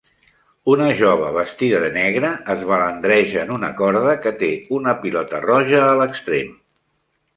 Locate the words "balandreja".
2.71-3.43